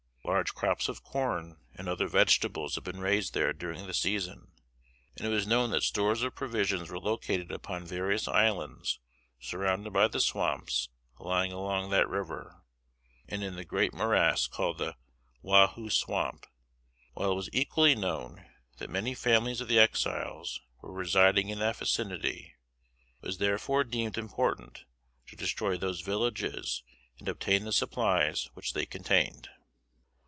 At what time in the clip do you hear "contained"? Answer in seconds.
28.85-29.49